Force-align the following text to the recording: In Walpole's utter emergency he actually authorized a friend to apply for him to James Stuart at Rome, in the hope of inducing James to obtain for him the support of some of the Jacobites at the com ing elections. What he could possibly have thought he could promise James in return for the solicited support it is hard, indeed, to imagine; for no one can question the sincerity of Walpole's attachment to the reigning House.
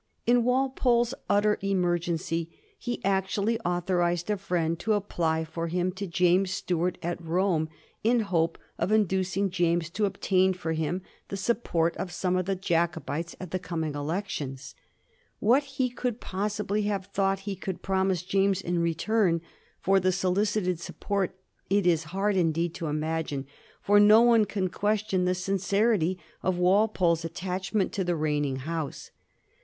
In 0.25 0.43
Walpole's 0.43 1.13
utter 1.29 1.59
emergency 1.61 2.49
he 2.79 3.05
actually 3.05 3.59
authorized 3.59 4.31
a 4.31 4.37
friend 4.37 4.79
to 4.79 4.93
apply 4.93 5.43
for 5.45 5.67
him 5.67 5.91
to 5.91 6.07
James 6.07 6.49
Stuart 6.49 6.97
at 7.03 7.21
Rome, 7.23 7.69
in 8.03 8.17
the 8.17 8.23
hope 8.23 8.57
of 8.79 8.91
inducing 8.91 9.51
James 9.51 9.91
to 9.91 10.05
obtain 10.05 10.53
for 10.55 10.73
him 10.73 11.03
the 11.27 11.37
support 11.37 11.95
of 11.97 12.11
some 12.11 12.35
of 12.35 12.47
the 12.47 12.55
Jacobites 12.55 13.35
at 13.39 13.51
the 13.51 13.59
com 13.59 13.83
ing 13.83 13.93
elections. 13.93 14.73
What 15.37 15.65
he 15.65 15.87
could 15.91 16.19
possibly 16.19 16.81
have 16.89 17.05
thought 17.05 17.41
he 17.41 17.55
could 17.55 17.83
promise 17.83 18.23
James 18.23 18.59
in 18.59 18.79
return 18.79 19.39
for 19.79 19.99
the 19.99 20.11
solicited 20.11 20.79
support 20.79 21.35
it 21.69 21.85
is 21.85 22.05
hard, 22.05 22.35
indeed, 22.35 22.73
to 22.73 22.87
imagine; 22.87 23.45
for 23.83 23.99
no 23.99 24.23
one 24.23 24.45
can 24.45 24.67
question 24.67 25.25
the 25.25 25.35
sincerity 25.35 26.17
of 26.41 26.57
Walpole's 26.57 27.23
attachment 27.23 27.91
to 27.93 28.03
the 28.03 28.15
reigning 28.15 28.55
House. 28.55 29.11